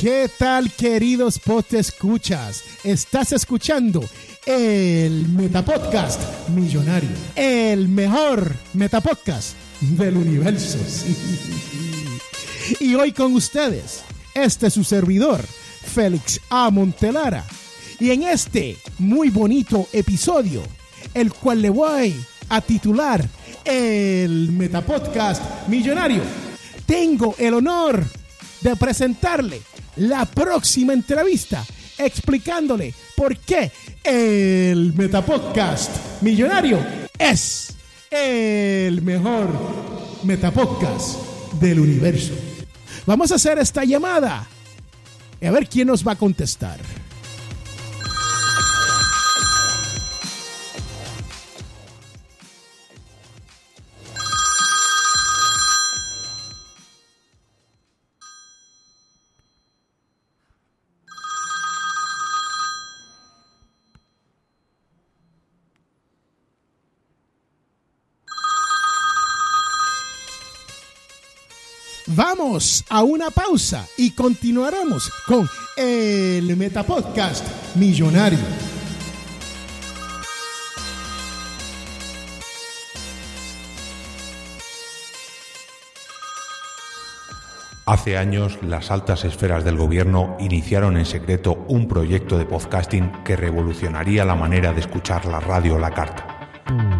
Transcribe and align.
¿Qué 0.00 0.30
tal, 0.38 0.72
queridos 0.72 1.38
escuchas? 1.72 2.64
Estás 2.84 3.32
escuchando 3.32 4.02
el 4.46 5.28
Metapodcast 5.28 6.48
Millonario, 6.48 7.10
el 7.36 7.86
mejor 7.86 8.50
Metapodcast 8.72 9.56
del 9.82 10.16
universo. 10.16 10.78
Y 12.80 12.94
hoy 12.94 13.12
con 13.12 13.34
ustedes, 13.34 14.00
este 14.32 14.68
es 14.68 14.74
su 14.74 14.84
servidor, 14.84 15.42
Félix 15.42 16.40
A. 16.48 16.70
Montelara. 16.70 17.44
Y 17.98 18.10
en 18.10 18.22
este 18.22 18.78
muy 18.98 19.28
bonito 19.28 19.86
episodio, 19.92 20.62
el 21.12 21.30
cual 21.34 21.60
le 21.60 21.68
voy 21.68 22.16
a 22.48 22.62
titular 22.62 23.28
el 23.66 24.50
Metapodcast 24.50 25.42
Millonario, 25.68 26.22
tengo 26.86 27.34
el 27.38 27.52
honor 27.52 28.02
de 28.62 28.76
presentarle 28.76 29.60
la 30.00 30.24
próxima 30.24 30.94
entrevista 30.94 31.64
explicándole 31.98 32.94
por 33.14 33.36
qué 33.36 33.70
el 34.02 34.94
Metapodcast 34.94 36.22
Millonario 36.22 36.78
es 37.18 37.74
el 38.10 39.02
mejor 39.02 39.50
Metapodcast 40.22 41.20
del 41.60 41.80
universo. 41.80 42.32
Vamos 43.04 43.30
a 43.30 43.34
hacer 43.34 43.58
esta 43.58 43.84
llamada 43.84 44.46
y 45.38 45.46
a 45.46 45.50
ver 45.50 45.68
quién 45.68 45.88
nos 45.88 46.06
va 46.06 46.12
a 46.12 46.16
contestar. 46.16 46.80
Vamos 72.16 72.84
a 72.88 73.04
una 73.04 73.30
pausa 73.30 73.86
y 73.96 74.10
continuaremos 74.10 75.12
con 75.28 75.48
el 75.76 76.56
Metapodcast 76.56 77.76
Millonario. 77.76 78.38
Hace 87.86 88.16
años, 88.16 88.58
las 88.62 88.90
altas 88.90 89.24
esferas 89.24 89.64
del 89.64 89.76
gobierno 89.76 90.36
iniciaron 90.40 90.96
en 90.96 91.06
secreto 91.06 91.64
un 91.68 91.86
proyecto 91.86 92.38
de 92.38 92.44
podcasting 92.44 93.22
que 93.22 93.36
revolucionaría 93.36 94.24
la 94.24 94.34
manera 94.34 94.72
de 94.72 94.80
escuchar 94.80 95.26
la 95.26 95.38
radio 95.38 95.76
a 95.76 95.78
la 95.78 95.90
carta. 95.92 96.99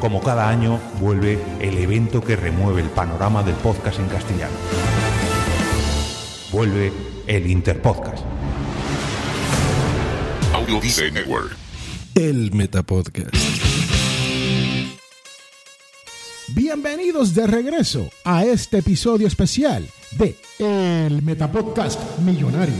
Como 0.00 0.22
cada 0.22 0.48
año, 0.50 0.78
vuelve 1.00 1.38
el 1.58 1.78
evento 1.78 2.22
que 2.22 2.36
remueve 2.36 2.82
el 2.82 2.90
panorama 2.90 3.42
del 3.42 3.54
podcast 3.54 3.98
en 3.98 4.08
castellano. 4.08 4.54
Vuelve 6.52 6.92
el 7.26 7.50
Interpodcast. 7.50 8.22
Audio 10.52 10.80
Dice 10.80 11.10
Network. 11.10 11.56
El 12.14 12.52
Metapodcast. 12.52 13.34
Bienvenidos 16.48 17.34
de 17.34 17.46
regreso 17.46 18.10
a 18.24 18.44
este 18.44 18.78
episodio 18.78 19.26
especial 19.26 19.88
de 20.12 20.36
El 20.58 21.22
Metapodcast 21.22 22.18
Millonario. 22.18 22.74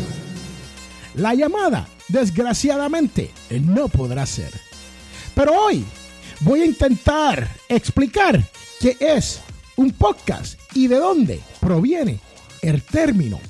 La 1.14 1.34
llamada, 1.34 1.88
desgraciadamente, 2.08 3.30
no 3.62 3.88
podrá 3.88 4.26
ser. 4.26 4.52
Pero 5.34 5.52
hoy 5.52 5.84
voy 6.40 6.62
a 6.62 6.66
intentar 6.66 7.48
explicar 7.68 8.42
qué 8.80 8.96
es 9.00 9.40
un 9.76 9.90
podcast 9.90 10.58
y 10.74 10.86
de 10.88 10.96
dónde 10.96 11.40
proviene 11.60 12.20
el 12.62 12.82
término 12.82 13.40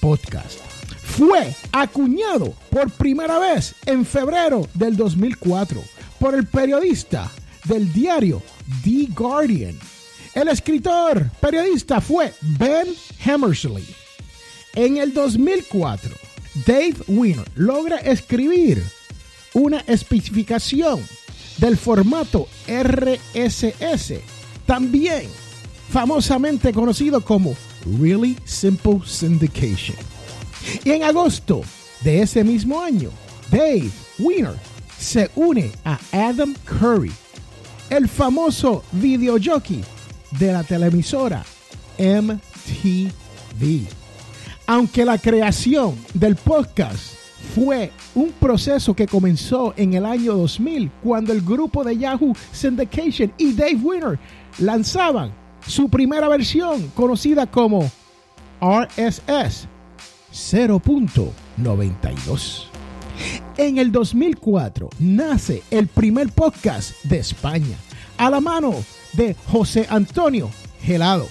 podcast. 0.00 0.58
Fue 1.02 1.54
acuñado 1.72 2.54
por 2.70 2.90
primera 2.90 3.38
vez 3.38 3.74
en 3.86 4.04
febrero 4.04 4.68
del 4.74 4.96
2004 4.96 5.82
por 6.18 6.34
el 6.34 6.46
periodista 6.46 7.30
del 7.64 7.92
diario 7.92 8.42
The 8.84 9.08
Guardian. 9.14 9.78
El 10.34 10.48
escritor 10.48 11.30
periodista 11.40 12.00
fue 12.00 12.32
Ben 12.40 12.86
Hammersley. 13.24 13.84
En 14.74 14.98
el 14.98 15.12
2004, 15.12 16.14
Dave 16.66 16.96
Wiener 17.08 17.48
logra 17.56 17.96
escribir 17.98 18.82
una 19.54 19.80
especificación 19.80 21.02
del 21.58 21.76
formato 21.76 22.48
RSS, 22.66 24.14
también 24.66 25.28
famosamente 25.90 26.72
conocido 26.72 27.20
como 27.20 27.54
Really 28.00 28.36
Simple 28.44 29.00
Syndication. 29.04 29.96
Y 30.84 30.90
en 30.90 31.04
agosto 31.04 31.62
de 32.02 32.22
ese 32.22 32.44
mismo 32.44 32.80
año, 32.80 33.10
Dave 33.50 33.90
Wiener 34.18 34.56
se 34.98 35.30
une 35.36 35.70
a 35.84 35.98
Adam 36.12 36.54
Curry, 36.64 37.12
el 37.90 38.08
famoso 38.08 38.84
videojockey 38.92 39.82
de 40.38 40.52
la 40.52 40.64
televisora 40.64 41.44
MTV. 41.98 43.86
Aunque 44.66 45.04
la 45.04 45.16
creación 45.16 45.96
del 46.12 46.36
podcast 46.36 47.14
fue 47.58 47.90
un 48.14 48.30
proceso 48.32 48.94
que 48.94 49.06
comenzó 49.06 49.74
en 49.76 49.94
el 49.94 50.06
año 50.06 50.34
2000 50.34 50.90
cuando 51.02 51.32
el 51.32 51.42
grupo 51.42 51.82
de 51.82 51.98
Yahoo 51.98 52.34
Syndication 52.52 53.32
y 53.36 53.52
Dave 53.52 53.78
Winner 53.82 54.18
lanzaban 54.58 55.32
su 55.66 55.88
primera 55.88 56.28
versión 56.28 56.88
conocida 56.94 57.46
como 57.46 57.90
RSS 58.60 59.66
0.92. 60.32 62.66
En 63.56 63.78
el 63.78 63.90
2004 63.90 64.90
nace 65.00 65.62
el 65.70 65.88
primer 65.88 66.30
podcast 66.32 66.92
de 67.04 67.18
España, 67.18 67.76
a 68.16 68.30
la 68.30 68.40
mano 68.40 68.72
de 69.14 69.34
José 69.46 69.86
Antonio 69.90 70.48
Gelado. 70.80 71.26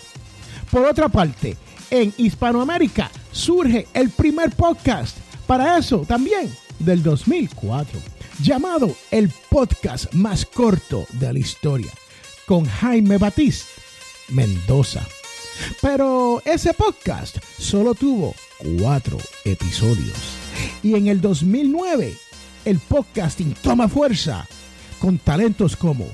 Por 0.71 0.85
otra 0.85 1.07
parte, 1.07 1.55
en 1.89 2.13
Hispanoamérica 2.17 3.09
surge 3.31 3.87
el 3.93 4.09
primer 4.09 4.51
podcast, 4.51 5.17
para 5.47 5.77
eso 5.77 5.99
también 6.07 6.53
del 6.79 7.01
2004, 7.01 7.99
llamado 8.43 8.93
el 9.11 9.31
podcast 9.49 10.13
más 10.13 10.45
corto 10.45 11.05
de 11.13 11.33
la 11.33 11.39
historia, 11.39 11.91
con 12.45 12.65
Jaime 12.65 13.17
Batiste 13.17 13.65
Mendoza. 14.29 15.01
Pero 15.81 16.41
ese 16.45 16.73
podcast 16.73 17.37
solo 17.57 17.95
tuvo 17.95 18.35
cuatro 18.79 19.17
episodios. 19.45 20.17
Y 20.83 20.95
en 20.95 21.07
el 21.07 21.21
2009, 21.21 22.15
el 22.65 22.79
podcasting 22.79 23.55
toma 23.61 23.87
fuerza 23.87 24.47
con 24.99 25.17
talentos 25.17 25.75
como 25.75 26.07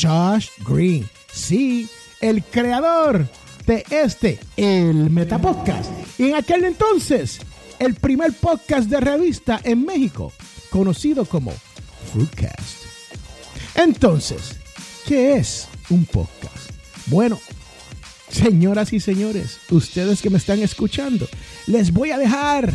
Josh 0.00 0.48
Green, 0.68 1.08
sí, 1.32 1.88
el 2.20 2.42
creador 2.44 3.26
de 3.66 3.84
este, 3.90 4.38
el 4.56 5.10
Metapodcast. 5.10 5.90
Y 6.18 6.28
en 6.28 6.36
aquel 6.36 6.64
entonces, 6.64 7.40
el 7.84 7.94
primer 7.94 8.32
podcast 8.32 8.88
de 8.88 9.00
revista 9.00 9.60
en 9.62 9.84
México, 9.84 10.32
conocido 10.70 11.24
como 11.24 11.52
Fruitcast. 12.12 12.84
Entonces, 13.74 14.56
¿qué 15.06 15.36
es 15.36 15.68
un 15.90 16.04
podcast? 16.06 16.70
Bueno, 17.06 17.38
señoras 18.30 18.92
y 18.92 19.00
señores, 19.00 19.58
ustedes 19.70 20.22
que 20.22 20.30
me 20.30 20.38
están 20.38 20.60
escuchando, 20.60 21.28
les 21.66 21.92
voy 21.92 22.10
a 22.10 22.18
dejar 22.18 22.72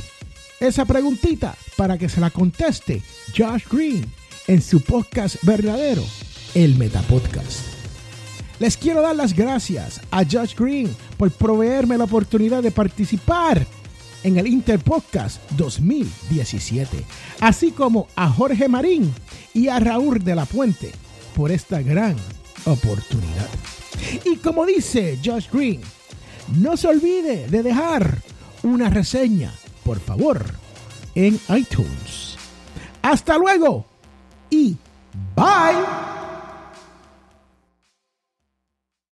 esa 0.59 0.85
preguntita 0.85 1.55
para 1.75 1.97
que 1.97 2.09
se 2.09 2.19
la 2.19 2.29
conteste 2.29 3.01
Josh 3.35 3.63
Green 3.71 4.05
en 4.47 4.61
su 4.61 4.81
podcast 4.81 5.37
verdadero, 5.43 6.03
el 6.53 6.75
Metapodcast. 6.75 7.61
Les 8.59 8.75
quiero 8.75 9.01
dar 9.01 9.15
las 9.15 9.33
gracias 9.33 10.01
a 10.11 10.23
Josh 10.25 10.53
Green 10.55 10.93
por 11.17 11.31
proveerme 11.31 11.97
la 11.97 12.03
oportunidad 12.03 12.61
de 12.61 12.71
participar 12.71 13.65
en 14.23 14.37
el 14.37 14.47
Interpodcast 14.47 15.41
2017, 15.51 17.03
así 17.39 17.71
como 17.71 18.07
a 18.15 18.29
Jorge 18.29 18.67
Marín 18.67 19.13
y 19.53 19.67
a 19.67 19.79
Raúl 19.79 20.23
de 20.23 20.35
la 20.35 20.45
Puente 20.45 20.91
por 21.35 21.51
esta 21.51 21.81
gran 21.81 22.15
oportunidad. 22.65 23.49
Y 24.25 24.37
como 24.37 24.65
dice 24.65 25.19
Josh 25.23 25.47
Green, 25.51 25.81
no 26.57 26.77
se 26.77 26.87
olvide 26.87 27.47
de 27.47 27.63
dejar 27.63 28.21
una 28.63 28.89
reseña, 28.89 29.53
por 29.83 29.99
favor, 29.99 30.45
en 31.15 31.39
iTunes. 31.55 32.37
Hasta 33.01 33.37
luego 33.37 33.85
y 34.49 34.75
bye. 35.35 36.18